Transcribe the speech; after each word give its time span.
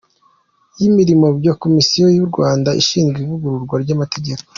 y‟imirimo 0.79 1.27
bya 1.39 1.53
Komisiyo 1.63 2.05
y‟u 2.17 2.27
Rwanda 2.31 2.69
ishinzwe 2.81 3.17
Ivugururwa 3.25 3.75
ry‟Amategeko 3.83 4.45